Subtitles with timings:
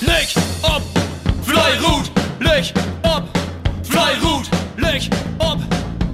[0.00, 0.82] Licht ob,
[1.42, 3.24] Fleirut, Licht ob,
[3.82, 5.58] Fleirut, Licht ob,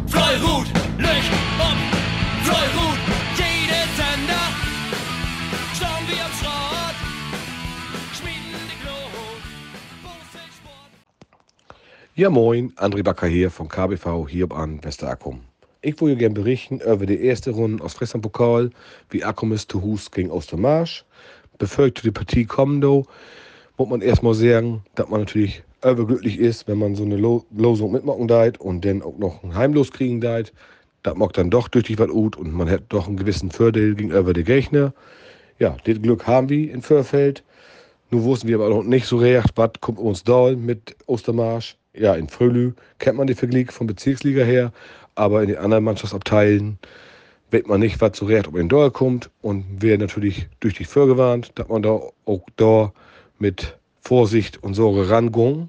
[0.06, 0.66] Fleirut,
[0.98, 1.76] Licht ob,
[2.44, 2.98] Fleirut.
[3.36, 4.46] Jede Sender,
[5.74, 6.96] schauen wir am Schrott,
[8.14, 9.42] schmieden die Glut.
[12.14, 15.40] Ja moin, André Backer hier von KBV hier an Westerakkum.
[15.80, 18.70] Ich wollte gerne berichten über die erste Runde aus Friesland Pokal,
[19.10, 21.04] wie Akkum ist zu Hus gegen Ostermarsch.
[21.58, 23.06] Zu der Partie komme, do,
[23.82, 27.90] muss man erstmal sagen, dass man natürlich überglücklich ist, wenn man so eine Lo Losung
[27.90, 30.52] mitmachen deit und dann auch noch ein Heimlos kriegen deit.
[31.02, 34.32] Das macht dann doch durch die was und man hat doch einen gewissen Vorteil gegenüber
[34.32, 34.94] den Gegner.
[35.58, 37.42] Ja, das Glück haben wir in Vorfeld.
[38.12, 41.76] Nun wussten wir aber noch nicht so recht, was kommt uns da mit Ostermarsch.
[41.92, 44.72] Ja, in Frölü kennt man den Vergleich von Bezirksliga her,
[45.16, 46.78] aber in den anderen Mannschaftsabteilen
[47.50, 50.84] weiß man nicht, was so recht ob in Dorl kommt und wäre natürlich durch die
[50.84, 52.92] vorgewarnt, dass man da auch da
[53.42, 55.68] mit Vorsicht und Sorge rangung.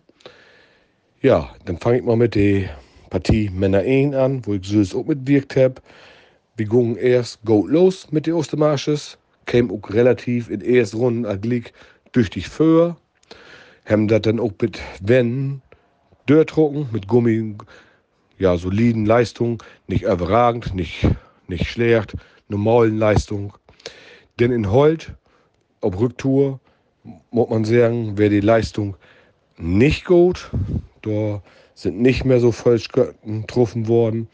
[1.24, 2.70] Ja, dann fange ich mal mit der
[3.10, 5.82] Partie Männer 1 an, wo ich süß auch mitwirkt habe.
[6.56, 11.26] Wir gingen erst gut los mit den Ostermarsches, kämen auch relativ in den ersten Runden
[11.26, 11.74] aglik
[12.12, 12.96] durch die Föhr,
[13.86, 15.64] haben das dann auch mit Wänden
[16.28, 17.56] durchdrucken, mit Gummi,
[18.38, 21.08] ja, soliden Leistung, nicht überragend, nicht,
[21.48, 22.16] nicht schlecht,
[22.50, 23.58] normalen Leistung.
[24.40, 25.16] Denn in Holt,
[25.82, 26.60] auf Rücktour,
[27.32, 28.96] muss man sagen, wäre die Leistung
[29.58, 30.50] nicht gut.
[31.02, 31.42] Da
[31.76, 34.28] sind nicht mehr so Volksgötten getroffen worden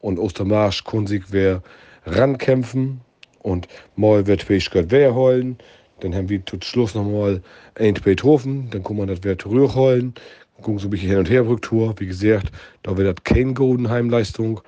[0.00, 1.62] und Ostermarsch sich wer
[2.04, 3.00] rankämpfen
[3.42, 5.58] und mal wird Fähigkeit wer holen.
[6.00, 7.42] Dann haben wir zum Schluss nochmal
[7.74, 10.14] ein, getroffen, dann kann man das wer zurückholen.
[10.60, 11.94] Gucken so ein bisschen hin und her Rücktour.
[11.98, 12.50] Wie gesagt,
[12.82, 14.60] da wird das keine Goldenheim-Leistung.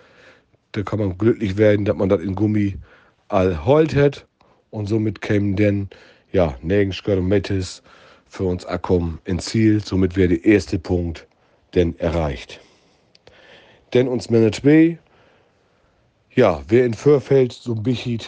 [0.72, 2.76] Da kann man glücklich werden, dass man das in Gummi
[3.28, 4.26] all holt hat.
[4.70, 5.88] Und somit kämen dann,
[6.32, 7.82] ja, und Mettes
[8.26, 9.82] für uns Akkum ins Ziel.
[9.84, 11.26] Somit wäre der erste Punkt
[11.74, 12.60] denn erreicht.
[13.94, 14.98] Denn uns Männer 2,
[16.34, 18.20] ja, wer in Vorfeld so ein bisschen,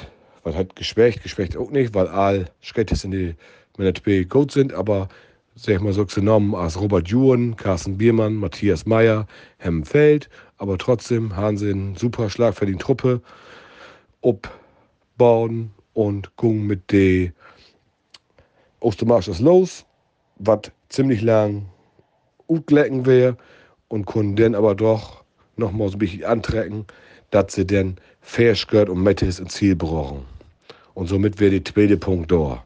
[0.43, 3.35] was hat geschwächt, geschwächt auch nicht, weil all Schrittes in die
[3.77, 5.09] Männer 2 gut sind, aber
[5.55, 9.27] sag ich mal so genommen als Robert Juren, Carsten Biermann, Matthias Meyer,
[9.59, 13.21] Hemmen Feld, aber trotzdem einen super Schlag für die Truppe
[14.23, 16.91] abbauen und gucken mit
[18.81, 19.85] der Ostermarschers los,
[20.37, 21.67] was ziemlich lang
[22.49, 23.37] utglecken wäre
[23.89, 25.25] und können dann aber doch
[25.57, 26.87] noch mal so ein bisschen antrecken,
[27.31, 30.25] dass sie dann Fairskirt und Mettes ins Ziel brauchen.
[30.95, 32.65] Und somit wäre der zweite Punkt da.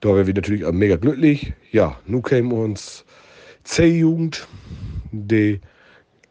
[0.00, 1.52] Da wären wir natürlich mega glücklich.
[1.72, 3.04] Ja, nun käme uns
[3.64, 4.46] C-Jugend,
[5.12, 5.60] die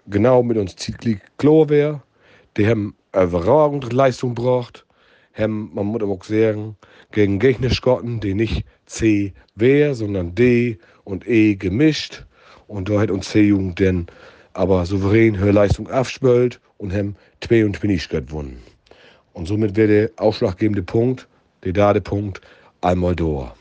[0.07, 2.01] genau mit uns ziemlich klar wäre.
[2.57, 4.85] Die haben überragende Leistung gebracht.
[5.33, 6.75] Haben, man muss aber auch sagen,
[7.11, 12.25] gegen Gegner Schotten, die nicht C wäre, sondern D und E gemischt.
[12.67, 14.07] Und da hat uns C-Jugend dann
[14.53, 18.61] aber souverän ihre Leistung abspült und haben 22 gewonnen.
[19.33, 21.27] Und somit wäre der ausschlaggebende Punkt,
[21.63, 22.41] der Dadepunkt,
[22.81, 23.53] einmal da.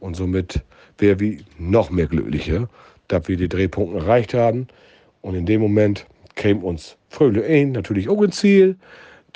[0.00, 0.62] Und somit
[0.98, 2.68] wäre wir noch mehr glücklicher,
[3.08, 4.68] dass wir die Drehpunkte erreicht haben.
[5.22, 8.76] Und in dem Moment käme uns Fröhle ein, natürlich auch ins Ziel,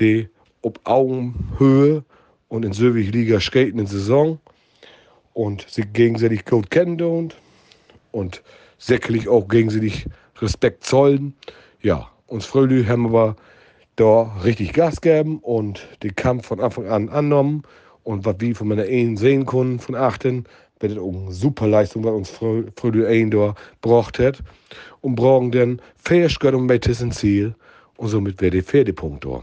[0.00, 0.28] die
[0.62, 2.04] auf Augenhöhe
[2.54, 4.38] und in Söwig Liga skaten in Saison
[5.32, 7.32] und sich gegenseitig gut kennen
[8.12, 8.42] und,
[8.78, 10.06] sicherlich auch gegenseitig
[10.40, 11.34] Respekt zollen.
[11.82, 13.34] Ja, uns Fröhle haben wir
[13.96, 17.64] da richtig Gas gegeben und den Kampf von Anfang an angenommen.
[18.04, 20.44] Und was wir von meiner Ehen sehen konnten, von achten,
[20.78, 22.30] das auch eine super Leistung, was uns
[22.76, 24.38] Fröde Ehen da braucht hat.
[25.00, 27.52] Und brauchen dann Fähigkeit und Mettes ins Ziel.
[27.96, 29.42] Und somit wäre der vierte Punkt da.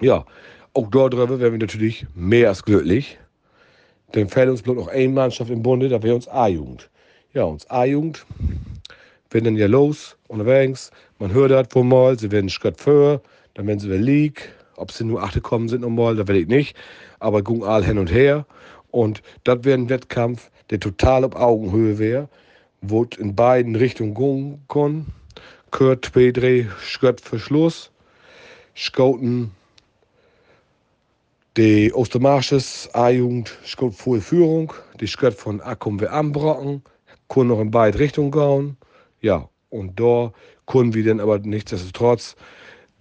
[0.00, 0.24] Ja,
[0.74, 3.18] auch dort drüber wären wir natürlich mehr als glücklich.
[4.12, 6.90] Dann fällt uns bloß noch eine Mannschaft im Bunde, da wäre uns A-Jugend.
[7.32, 8.26] Ja, uns A-Jugend
[9.30, 10.90] werden dann ja los, unterwegs.
[11.18, 13.20] Man hört das wohl mal, sie werden Schritt vor,
[13.54, 14.52] dann werden sie wieder League.
[14.76, 16.76] Ob sie nur achte kommen sind nochmal, da will ich nicht.
[17.20, 18.44] Aber gucken all hin und her.
[18.90, 22.28] Und das wäre ein Wettkampf, der total auf Augenhöhe wäre,
[22.80, 25.06] wo in beiden Richtungen gehen kann.
[25.70, 27.90] Kurt Pedre, Schritt für Schluss.
[28.76, 29.52] Scouten
[31.56, 34.72] die Ostermarsches A-Jugend Schritt voll Führung.
[35.00, 36.82] Die Schritt von Akkum wir anbrocken.
[37.28, 38.76] Können noch in beide Richtungen gehen.
[39.20, 40.32] Ja, und da
[40.66, 42.34] können wir dann aber nichtsdestotrotz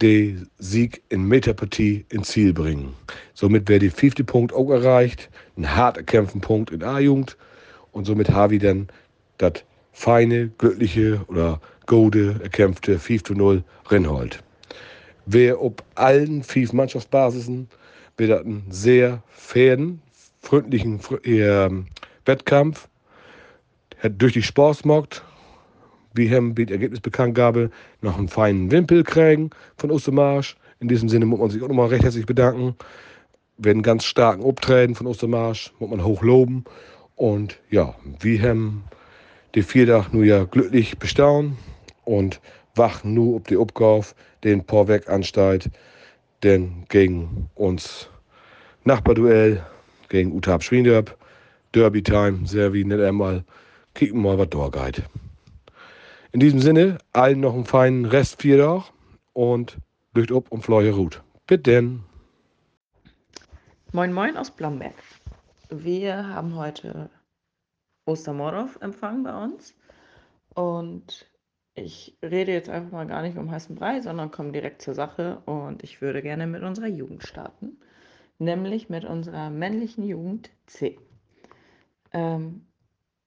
[0.02, 2.94] den Sieg in Metapartie ins Ziel bringen.
[3.34, 7.38] Somit wäre der 50 Punkt auch erreicht, ein hart erkämpften Punkt in A-Jugend
[7.92, 8.88] und somit haben wir dann
[9.38, 14.44] das feine, glückliche oder gode erkämpfte 5 zu 0 Rennhold.
[15.26, 17.70] Wer ob allen fünf Mannschaftsbasisen
[18.18, 20.02] wird das ein sehr fairen,
[20.42, 21.70] freundlichen äh,
[22.26, 22.88] Wettkampf
[24.04, 25.24] hat durch die Sportsmarkt,
[26.14, 27.72] wie haben die Ergebnisbekanntgabe,
[28.02, 30.58] noch einen feinen Wimpel kriegen von Ostermarsch.
[30.80, 32.76] In diesem Sinne muss man sich auch nochmal recht herzlich bedanken.
[33.58, 36.66] Werden ganz starken Obträden von Ostermarsch, muss man hochloben.
[37.16, 38.84] Und ja, wir haben
[39.56, 41.58] die vier Tage nur ja glücklich bestaunen
[42.04, 42.42] und
[42.76, 45.70] wachen nur ob die Abgauf, den Porweg ansteigt,
[46.44, 48.10] denn gegen uns
[48.84, 49.66] Nachbarduell,
[50.10, 51.18] gegen Utab Schwiendörp,
[51.74, 53.44] Derby Time, sehr wie nicht einmal,
[53.94, 55.04] kicken mal, was da geht.
[56.32, 58.92] In diesem Sinne, allen noch einen feinen Rest Viertag
[59.34, 59.78] und
[60.14, 61.24] Lücht up und Fleuhe Ruth.
[61.48, 62.04] Bitte denn.
[63.92, 64.96] Moin Moin aus Blomberg.
[65.70, 67.10] Wir haben heute
[68.06, 69.76] Ostermordow empfangen bei uns
[70.56, 71.26] und
[71.76, 75.42] ich rede jetzt einfach mal gar nicht um heißen Brei, sondern komme direkt zur Sache
[75.46, 77.78] und ich würde gerne mit unserer Jugend starten,
[78.38, 81.00] nämlich mit unserer männlichen Jugend C.
[82.12, 82.68] Ähm,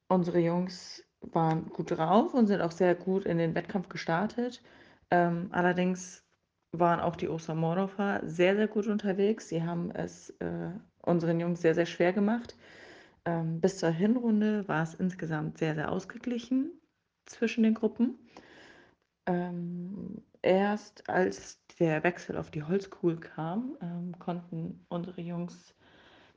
[0.09, 4.63] unsere Jungs waren gut drauf und sind auch sehr gut in den Wettkampf gestartet.
[5.11, 6.25] Ähm, allerdings
[6.71, 9.49] waren auch die Ostermordorfer sehr, sehr gut unterwegs.
[9.49, 10.71] Sie haben es äh,
[11.03, 12.57] unseren Jungs sehr, sehr schwer gemacht.
[13.25, 16.71] Ähm, bis zur Hinrunde war es insgesamt sehr, sehr ausgeglichen
[17.27, 18.19] zwischen den Gruppen.
[19.27, 25.75] Ähm, erst als der Wechsel auf die Holzkugel kam, ähm, konnten unsere Jungs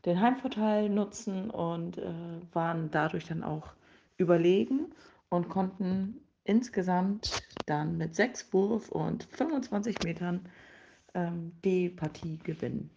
[0.06, 2.13] den Heimvorteil nutzen und äh,
[2.53, 3.74] waren dadurch dann auch
[4.18, 4.94] überlegen
[5.30, 10.50] und konnten insgesamt dann mit sechs Wurf und 25 Metern
[11.13, 12.89] ähm, die Partie gewinnen.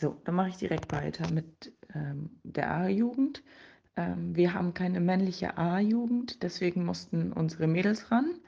[0.00, 3.42] So, dann mache ich direkt weiter mit ähm, der A-Jugend.
[3.96, 8.40] Ähm, wir haben keine männliche A-Jugend, deswegen mussten unsere Mädels ran.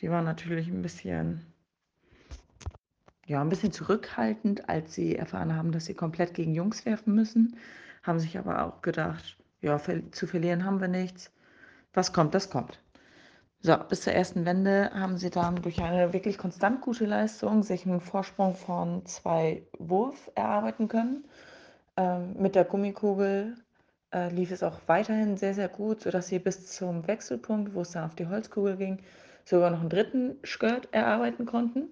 [0.00, 1.46] Die waren natürlich ein bisschen,
[3.26, 7.56] ja, ein bisschen zurückhaltend, als sie erfahren haben, dass sie komplett gegen Jungs werfen müssen.
[8.02, 9.80] Haben sich aber auch gedacht, ja,
[10.10, 11.32] zu verlieren haben wir nichts.
[11.92, 12.80] Was kommt, das kommt.
[13.60, 17.86] So, bis zur ersten Wende haben sie dann durch eine wirklich konstant gute Leistung sich
[17.86, 21.24] einen Vorsprung von zwei Wurf erarbeiten können.
[21.96, 23.56] Ähm, mit der Gummikugel
[24.14, 27.90] äh, lief es auch weiterhin sehr, sehr gut, sodass sie bis zum Wechselpunkt, wo es
[27.90, 28.98] dann auf die Holzkugel ging,
[29.44, 31.88] sogar noch einen dritten Skirt erarbeiten konnten.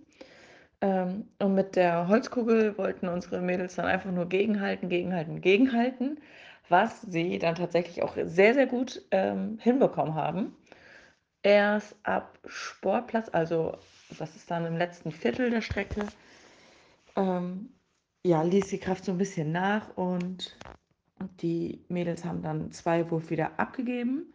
[0.80, 6.20] Ähm, und mit der Holzkugel wollten unsere Mädels dann einfach nur gegenhalten, gegenhalten, gegenhalten,
[6.69, 10.56] was sie dann tatsächlich auch sehr, sehr gut ähm, hinbekommen haben.
[11.42, 13.76] Erst ab Sportplatz, also
[14.18, 16.06] das ist dann im letzten Viertel der Strecke,
[17.16, 17.70] ähm,
[18.25, 20.56] ja, ließ die Kraft so ein bisschen nach und
[21.40, 24.32] die Mädels haben dann zwei Wurf wieder abgegeben.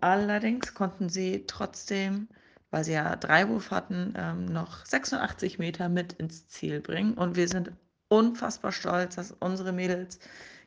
[0.00, 2.28] Allerdings konnten sie trotzdem,
[2.70, 7.14] weil sie ja drei Wurf hatten, ähm, noch 86 Meter mit ins Ziel bringen.
[7.14, 7.72] Und wir sind
[8.08, 10.18] unfassbar stolz, dass unsere Mädels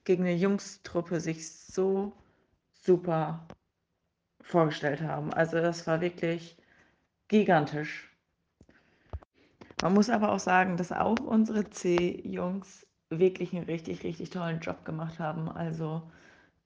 [0.04, 2.14] gegen eine Jungstruppe sich so
[2.72, 3.48] super
[4.42, 5.34] vorgestellt haben.
[5.34, 6.58] Also das war wirklich
[7.28, 8.10] gigantisch.
[9.82, 14.86] Man muss aber auch sagen, dass auch unsere C-Jungs wirklich einen richtig, richtig tollen Job
[14.86, 15.50] gemacht haben.
[15.50, 16.04] Also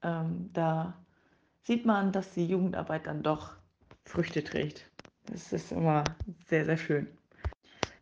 [0.01, 0.93] ähm, da
[1.63, 3.53] sieht man, dass die Jugendarbeit dann doch
[4.05, 4.89] Früchte trägt.
[5.25, 6.03] Das ist immer
[6.45, 7.07] sehr, sehr schön.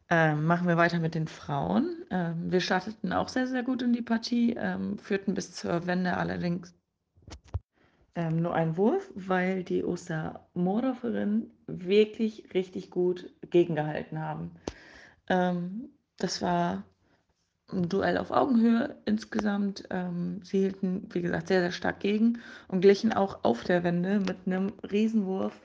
[0.09, 2.05] Ähm, machen wir weiter mit den Frauen.
[2.11, 6.15] Ähm, wir starteten auch sehr, sehr gut in die Partie, ähm, führten bis zur Wende
[6.15, 6.75] allerdings
[8.15, 14.51] ähm, nur einen Wurf, weil die Ostermordorferinnen wirklich richtig gut gegengehalten haben.
[15.27, 16.83] Ähm, das war
[17.71, 19.85] ein Duell auf Augenhöhe insgesamt.
[19.89, 24.19] Ähm, sie hielten, wie gesagt, sehr, sehr stark gegen und glichen auch auf der Wende
[24.19, 25.59] mit einem Riesenwurf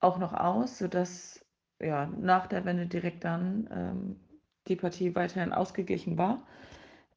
[0.00, 1.44] auch noch aus, sodass
[1.80, 4.20] ja, nach der Wende direkt dann ähm,
[4.68, 6.46] die Partie weiterhin ausgeglichen war.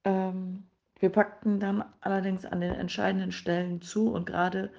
[0.03, 0.63] Ähm,
[1.00, 4.72] wir packten dann allerdings an den entscheidenden Stellen zu und gerade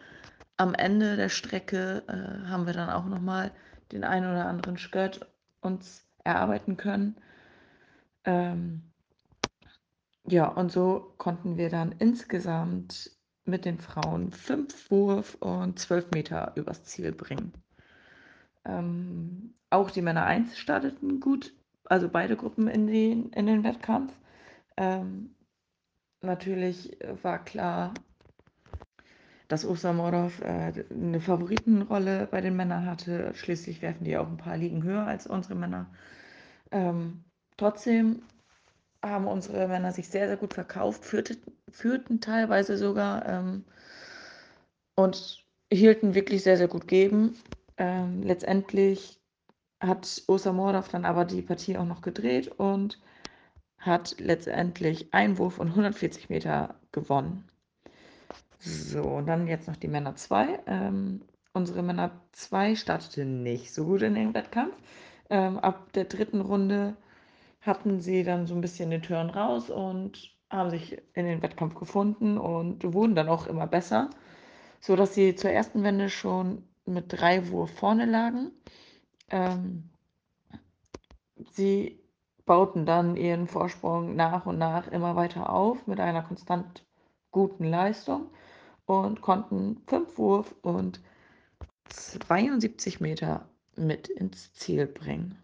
[0.56, 3.50] am Ende der Strecke äh, haben wir dann auch nochmal
[3.92, 5.26] den einen oder anderen Skirt
[5.60, 7.16] uns erarbeiten können.
[8.24, 8.93] Ähm,
[10.26, 13.10] ja, und so konnten wir dann insgesamt
[13.44, 17.52] mit den Frauen fünf Wurf und zwölf Meter übers Ziel bringen.
[18.64, 21.52] Ähm, auch die Männer 1 starteten gut,
[21.84, 24.12] also beide Gruppen in den, in den Wettkampf.
[24.76, 25.34] Ähm,
[26.22, 27.92] natürlich war klar,
[29.48, 33.32] dass Ostermordorf äh, eine Favoritenrolle bei den Männern hatte.
[33.34, 35.90] Schließlich werfen die auch ein paar Ligen höher als unsere Männer.
[36.70, 37.24] Ähm,
[37.58, 38.22] trotzdem
[39.08, 41.36] haben unsere Männer sich sehr, sehr gut verkauft, führte,
[41.70, 43.64] führten teilweise sogar ähm,
[44.96, 47.36] und hielten wirklich sehr, sehr gut geben.
[47.76, 49.20] Ähm, letztendlich
[49.80, 53.00] hat Osa Mordorf dann aber die Partie auch noch gedreht und
[53.78, 57.44] hat letztendlich Einwurf und 140 Meter gewonnen.
[58.58, 60.60] So, und dann jetzt noch die Männer 2.
[60.66, 61.20] Ähm,
[61.52, 64.74] unsere Männer 2 startete nicht so gut in den Wettkampf.
[65.28, 66.96] Ähm, ab der dritten Runde
[67.64, 71.74] hatten sie dann so ein bisschen den Turn raus und haben sich in den Wettkampf
[71.74, 74.10] gefunden und wurden dann auch immer besser,
[74.80, 78.52] sodass sie zur ersten Wende schon mit drei Wurf vorne lagen.
[79.30, 79.90] Ähm,
[81.52, 82.00] sie
[82.44, 86.84] bauten dann ihren Vorsprung nach und nach immer weiter auf mit einer konstant
[87.30, 88.30] guten Leistung
[88.84, 91.00] und konnten fünf Wurf und
[91.88, 95.43] 72 Meter mit ins Ziel bringen.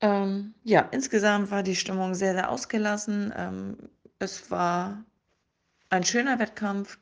[0.00, 3.32] Ähm, ja, insgesamt war die Stimmung sehr, sehr ausgelassen.
[3.36, 3.76] Ähm,
[4.18, 5.04] es war
[5.90, 6.98] ein schöner Wettkampf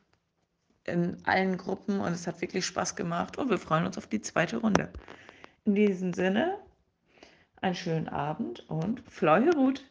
[0.85, 4.21] in allen Gruppen und es hat wirklich Spaß gemacht und wir freuen uns auf die
[4.21, 4.89] zweite Runde.
[5.65, 6.57] In diesem Sinne,
[7.61, 9.83] einen schönen Abend und Fleuhe Ruth.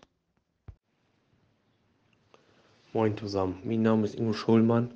[2.92, 4.90] Moin zusammen, mein Name ist Ingo Schulmann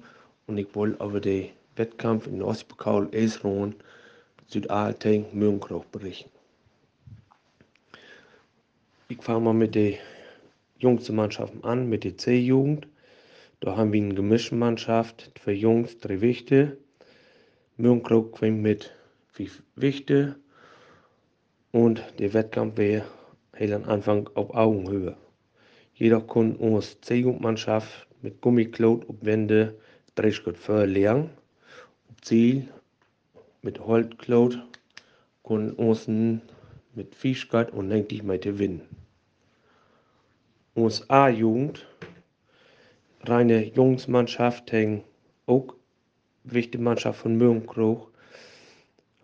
[0.47, 3.75] und ich wollte über den Wettkampf in Ostpokal Esron
[4.47, 6.40] Südalteng Mürnkroch berichten.
[9.11, 9.95] Ich fange mal mit der
[10.79, 12.87] jüngsten Mannschaften an, mit der C-Jugend.
[13.59, 16.79] Da haben wir eine gemischte Mannschaft, zwei Jungs, drei Wichte.
[17.77, 18.95] Mürnkroch kommt mit
[19.27, 20.37] fünf Wichte
[21.73, 23.05] und der Wettkampf wäre
[23.57, 25.17] heel am Anfang auf Augenhöhe.
[25.95, 29.75] Jeder kon ons C-Jugendmannschaft mit Gummikloot op Wände
[30.15, 30.57] drei Schritt.
[30.69, 31.29] Op
[32.23, 32.69] Ziel
[33.63, 34.57] mit Holzkloot
[35.43, 39.00] kon ons mit Fischgott und 90 Meter gewinnen.
[40.81, 41.87] Uns A-Jugend,
[43.25, 45.05] reine Jungsmannschaft, hängt
[45.45, 45.75] auch
[46.45, 48.09] wichtige Mannschaft von Mürnkroch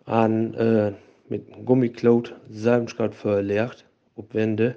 [0.05, 0.93] an äh,
[1.29, 3.85] mit Gummikloot Salmschgott verlehrt,
[4.15, 4.75] op Wände,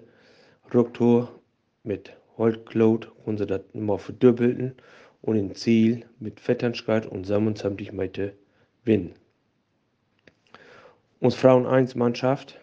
[0.73, 1.39] Rücktour
[1.85, 4.75] mit Holzkloot kon sie das immer verdoppelten
[5.21, 8.31] und im Ziel mit Vetternschgott und 27 Meter
[8.85, 9.13] gewinnen.
[11.21, 12.59] Uns Frauen 1 Mannschaft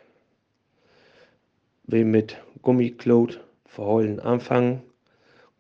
[1.84, 4.82] will mit Gummikloot verheulen anfangen,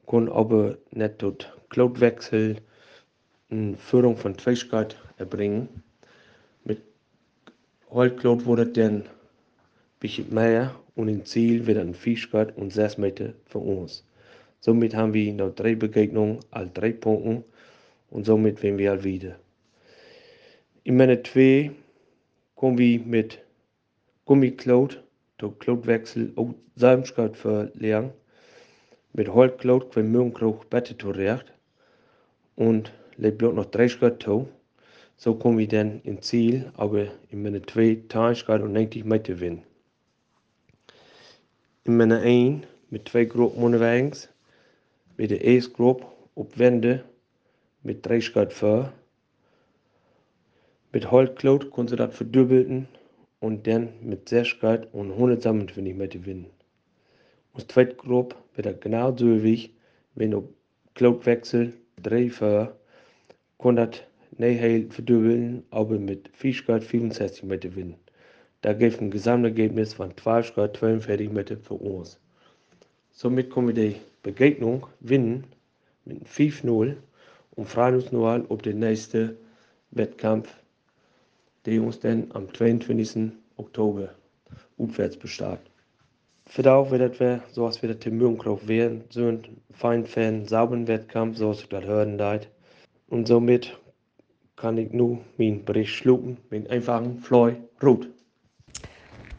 [0.05, 2.57] kon aber nicht dort Klotwechsel
[3.49, 5.83] eine Führung von Tweischgott erbringen.
[6.63, 6.81] Mit
[7.89, 9.09] Holzklot wurde dann ein
[9.99, 14.03] bisschen mehr und im Ziel wird ein Fischgott und 6 Meter für uns.
[14.59, 17.43] Somit haben wir noch drei Begegnungen, all drei Punkte
[18.09, 19.35] und somit werden wir halt wieder.
[20.83, 21.71] In Männer 2
[22.55, 23.39] kommen wir mit
[24.25, 25.03] Gummiklot,
[25.41, 28.11] der Klotwechsel auch Salmschgott verlernen.
[29.13, 31.53] Mit Holzklot können Mürnkroch Bette zurecht
[32.55, 34.47] und lebt bloß noch drei Schritt zu.
[35.15, 39.63] So kommen wir dann ins Ziel, aber in Männer 2 Tagesgrad und 90 Meter gewinnen.
[41.85, 44.29] In Männer 1 mit zwei Gruppen unterwegs,
[45.17, 47.03] mit der ersten Gruppe auf Wände
[47.81, 48.93] mit 30 Grad vor.
[50.91, 52.87] Mit Holzklot konnten sie das verdoppelten
[53.39, 56.47] und dann mit 60 Grad und 127 Meter gewinnen.
[57.53, 59.71] Und zweite Gruppe wird das genau so wie
[60.15, 60.45] wenn auf
[60.95, 62.75] Klotwechsel 3 vor,
[63.57, 64.01] konnte das
[64.39, 67.95] nicht verdoppeln, aber mit 4 Grad 65 Meter gewinnen.
[68.61, 72.19] Da gibt ein Gesamtergebnis von 12 Grad 42 Meter für uns.
[73.11, 75.45] Somit können wir die Begegnung gewinnen
[76.05, 76.95] mit 5-0
[77.55, 79.37] und freuen uns nur auf den nächsten
[79.91, 80.49] Wettkampf,
[81.65, 83.31] der uns dann am 22.
[83.57, 84.09] Oktober
[84.77, 85.59] aufwärts besteht.
[86.45, 90.45] Für da wird das so als wir das Tim Mürnkroch werden, so ein fein, fan,
[90.45, 92.47] sauberen Wettkampf, so als ich das hören darf.
[93.09, 93.77] Und somit
[94.55, 98.07] kann ich nur meinen Bericht schlucken mit einfachen Fleu Rot.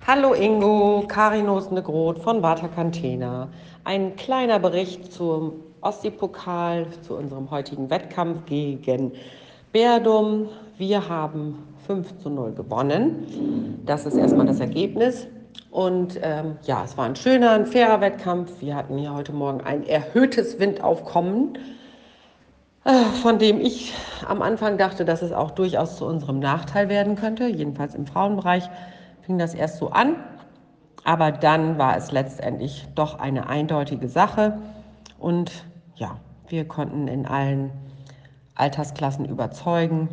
[0.07, 3.51] Hallo Ingo, Karinus Negroth von Vata Cantena.
[3.85, 9.13] Ein kleiner Bericht zum Ostsee-Pokal, zu unserem heutigen Wettkampf gegen
[9.73, 10.49] Berdum.
[10.79, 11.59] Wir haben
[11.89, 13.81] 5 zu 0 gewonnen.
[13.87, 15.27] Das ist erstmal das Ergebnis.
[15.71, 18.61] Und ähm, ja, es war ein schöner, ein fairer Wettkampf.
[18.61, 21.57] Wir hatten hier heute Morgen ein erhöhtes Windaufkommen,
[22.85, 22.93] äh,
[23.23, 23.95] von dem ich
[24.29, 27.47] am Anfang dachte, dass es auch durchaus zu unserem Nachteil werden könnte.
[27.47, 28.69] Jedenfalls im Frauenbereich
[29.23, 30.17] fing das erst so an.
[31.05, 34.59] Aber dann war es letztendlich doch eine eindeutige Sache.
[35.19, 35.65] Und
[35.97, 36.19] ja,
[36.49, 37.71] wir konnten in allen
[38.57, 40.09] Altersklassen überzeugen.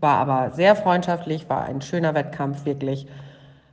[0.00, 3.06] War aber sehr freundschaftlich, war ein schöner Wettkampf, wirklich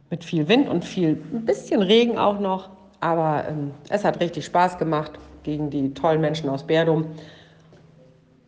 [0.10, 2.70] mit viel Wind und viel, ein bisschen Regen auch noch.
[3.00, 5.12] Aber ähm, es hat richtig Spaß gemacht
[5.44, 7.06] gegen die tollen Menschen aus Berdum.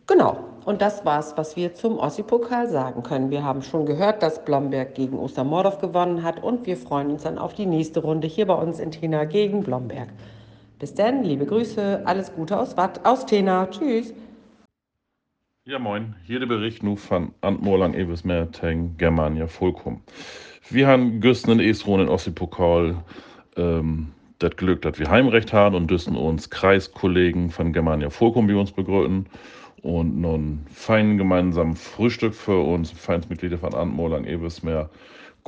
[0.06, 3.30] Genau, und das war's, was wir zum Ossi-Pokal sagen können.
[3.30, 7.38] Wir haben schon gehört, dass Blomberg gegen Ostermordorf gewonnen hat und wir freuen uns dann
[7.38, 10.08] auf die nächste Runde hier bei uns in Tena gegen Blomberg.
[10.78, 13.66] Bis dann, liebe Grüße, alles Gute aus Watt, aus Tena.
[13.66, 14.12] Tschüss.
[15.68, 16.14] Ja, moin.
[16.24, 20.00] Hier der Bericht nur von Antmorlang Eversmeer Teng Germania Volkum.
[20.70, 22.96] Wir haben gestern in Esron in Ossi-Pokal
[23.58, 24.08] ähm,
[24.38, 28.72] das Glück, dass wir Heimrecht haben und dürfen uns Kreiskollegen von Germania Volkum bei uns
[28.72, 29.26] begrüßen
[29.82, 34.88] und nun fein gemeinsam Frühstück für uns, Vereinsmitglieder von Antmorlang Eversmeer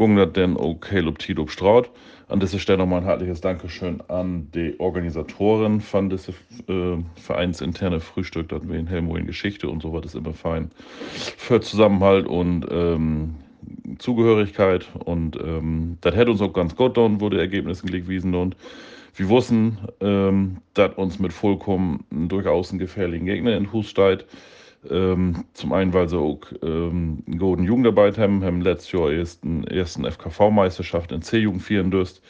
[0.00, 1.90] Gungert denn okay ob Tito Straut.
[2.28, 6.35] An dieser Stelle nochmal ein herzliches Dankeschön an die Organisatoren von diesem
[6.69, 10.71] äh, vereinsinterne Frühstück, dass wir in Helmo in Geschichte und so was ist immer fein.
[11.37, 13.35] Für Zusammenhalt und ähm,
[13.99, 18.57] Zugehörigkeit und ähm, das hätte uns auch ganz gut getan, die Ergebnisse gewesen und
[19.16, 24.25] wir wussten, ähm, dass uns mit vollkommen durchaus einen gefährlichen Gegner in Hus steht.
[24.88, 29.64] Ähm, zum einen, weil sie auch ähm, guten Jugendarbeit haben, haben letztes Jahr erst einen
[29.64, 32.22] ersten FKV-Meisterschaft in C-Jugend führen dürst.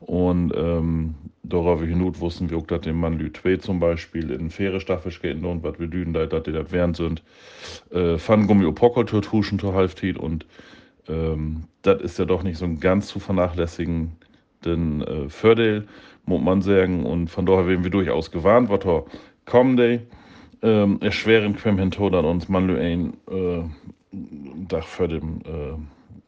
[0.00, 4.50] Und ähm, darüber hinaus wussten wir auch, dass dem Mann Lü 2 zum Beispiel in
[4.50, 7.22] faire Staffel gehen und was wir düden, dass die das während sind,
[7.90, 10.44] äh, von Gummi Opokol zu tuschen zu halftit und
[11.08, 14.12] ähm, das ist ja doch nicht so ein ganz zu vernachlässigen
[14.64, 15.86] den äh, Fördel,
[16.24, 17.06] muss man sagen.
[17.06, 19.04] Und von daher werden wir durchaus gewarnt, was da
[19.44, 19.76] kommen
[20.62, 23.62] ähm, erschweren können hinter dann uns man ein äh,
[24.68, 25.76] Dach für den äh,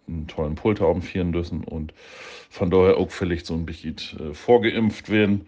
[0.09, 1.93] einen tollen Pulter führen dürfen und
[2.51, 5.47] von daher auch vielleicht so ein bisschen äh, vorgeimpft werden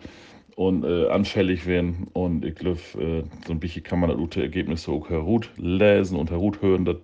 [0.57, 4.43] und äh, anfällig werden und ich glaube, äh, so ein bisschen kann man das gute
[4.43, 6.99] Ergebnisse auch herut lesen und herut hören, dass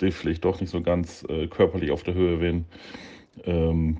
[0.00, 2.64] die vielleicht doch nicht so ganz äh, körperlich auf der Höhe werden.
[3.44, 3.98] Ähm,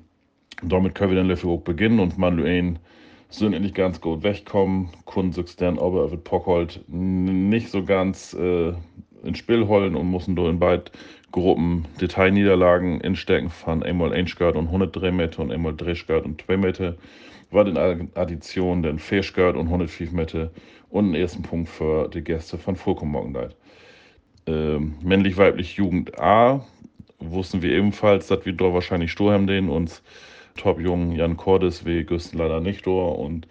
[0.63, 2.75] damit können wir dann auch beginnen und Manuel
[3.37, 4.89] sind nicht ganz gut wegkommen.
[5.05, 8.73] Kunden sich aber wird Pockhold nicht so ganz äh,
[9.23, 10.85] ins Spiel holen und müssen da in beiden
[11.31, 16.41] Gruppen Detailniederlagen instecken von einmal 1 Grad und 103 Meter und einmal 3 Grad und
[16.41, 16.95] 2 Meter.
[17.51, 17.77] War in
[18.15, 20.51] Addition dann 4 Grad und 105 Meter
[20.89, 23.55] und einen ersten Punkt für die Gäste von Fulcrum Morgendeit.
[24.47, 26.65] Ähm, männlich-weiblich Jugend A
[27.19, 30.03] wussten wir ebenfalls, dass wir da wahrscheinlich Sturm den uns
[30.55, 33.47] Top-Jungen Jan Cordes wie Güsten leider nicht da und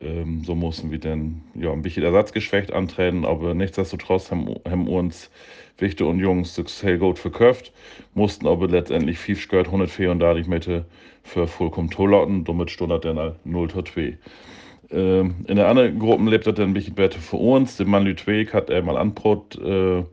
[0.00, 5.30] ähm, so mussten wir dann ja, ein bisschen ersatzgeschwächt antreten, aber nichtsdestotrotz haben, haben uns
[5.78, 7.72] Wichte und Jungs das sehr verkauft,
[8.14, 10.84] mussten aber letztendlich 5 Skirt 134 Meter
[11.22, 14.18] für vollkommen Tolauten, damit stand dann 0 zu 2.
[14.90, 17.76] Ähm, in der anderen Gruppe lebt er dann ein bisschen besser für uns.
[17.76, 20.04] Der Mann Lütweg hat er mal anbrot, äh,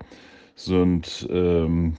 [0.56, 1.96] sind ähm,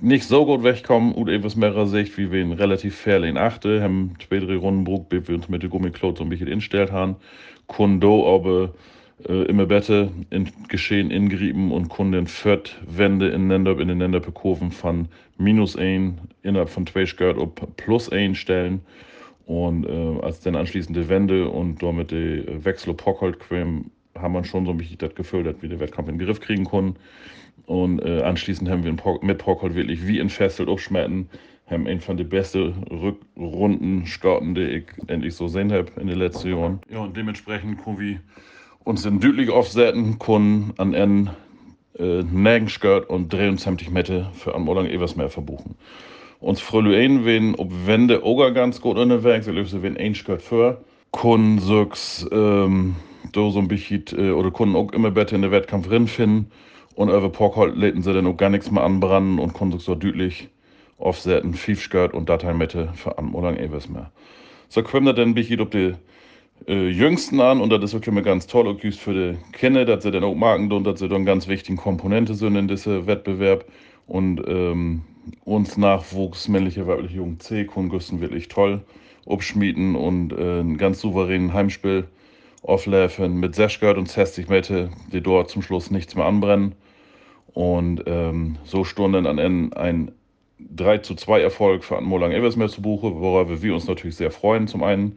[0.00, 3.82] nicht so gut wegkommen, und etwas mehr Sicht, wie wir ihn relativ fair in achte,
[3.82, 7.16] haben spätere Rundenbruch, wie wir uns mit der Gummiklot so ein bisschen instellt haben,
[7.66, 8.74] Kundo aber
[9.28, 15.08] äh, immer besser in Geschehen ingrieben und Kunden viert Wände ineinander, ineinander bekurven von
[15.38, 18.80] minus 1 innerhalb von zwei Skirt auf plus 1 stellen.
[19.46, 24.72] Und äh, als dann anschließende Wände und damit die Wechsel Pockhold haben wir schon so
[24.72, 26.96] ein bisschen das Gefühl, dass wir den Wettkampf in den Griff kriegen konnten.
[27.66, 31.28] Und äh, anschließend haben wir mit Porkhold wirklich wie entfesselt aufschmetten,
[31.68, 36.18] haben einen von den besten Rückrunden Scouten, die ich endlich so sehen habe in den
[36.18, 36.80] letzten Jahren.
[36.88, 38.20] Ja, und dementsprechend können wir
[38.84, 41.30] uns in deutlich aufsetzen, können an einen
[41.98, 45.74] äh, Nägenskirt und 23 Meter für am Morgen Eversmeer verbuchen.
[46.38, 51.58] Uns fröhlich wenn, ob Wände auch ganz gut unterwegs, wir wenn ein Skirt für, können
[51.58, 52.94] sechs, ähm,
[53.50, 56.50] so ein bisschen, äh, oder können auch immer besser in den Wettkampf finden.
[56.96, 59.94] Und über Porkhold läden sie dann auch gar nichts mehr anbrennen und konnten sich so
[59.94, 60.48] deutlich
[60.98, 64.10] aufsetzen, Fiefskirt und Dateimittel für Anmolang ewes mehr.
[64.70, 65.94] So kommen wir dann bisschen auf die
[66.66, 70.10] äh, Jüngsten an und das ist wirklich ganz toll auch für die Kinder, dass sie
[70.10, 73.66] dann auch Marken und dass sie dann ganz wichtige Komponente sind in diesem Wettbewerb.
[74.06, 75.02] Und ähm,
[75.44, 78.80] uns Nachwuchs, männliche, weibliche Jugend C, können wirklich toll
[79.26, 82.04] abschmieden und äh, ein ganz souveränen Heimspiel
[82.62, 86.74] auflaufen mit 60 und 60 Meter, die dort zum Schluss nichts mehr anbrennen.
[87.56, 90.12] Und ähm, so stunden an Ende ein
[90.58, 94.68] 3 zu 2 Erfolg für Molang Eversmeer zu buchen, worüber wir uns natürlich sehr freuen,
[94.68, 95.16] zum einen.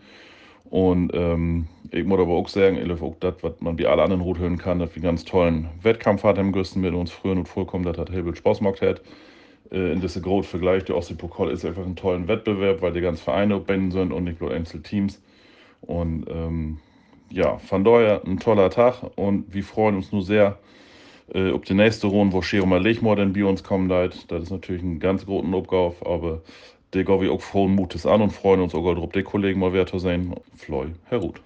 [0.69, 4.21] Und ähm, ich muss aber auch sagen, ich auch das, was man wie alle anderen
[4.21, 7.45] Route hören kann, dass wir einen ganz tollen Wettkampf hatten im mit uns früher und
[7.45, 9.01] vollkommen, das hat Hilbert Spaß gemacht hat.
[9.69, 13.21] Äh, in diesem großen Vergleich, der Ostsee-Pokal ist einfach ein toller Wettbewerb, weil die ganzen
[13.21, 15.21] Vereine binden sind und nicht nur Einzelteams.
[15.81, 16.79] Und ähm,
[17.31, 20.57] ja, von daher ein toller Tag und wir freuen uns nur sehr,
[21.33, 24.31] äh, ob die nächste Runde, wo Schirma Lechmor dann bei uns kommen wird.
[24.31, 26.41] Das ist natürlich ein ganz großer Aufgabe, aber
[26.93, 29.73] der gehen wir auch frohen Mutes an und freuen uns auch, ob die Kollegen mal
[29.73, 30.35] wert sein.
[30.57, 31.41] Floy, Herr Ruth.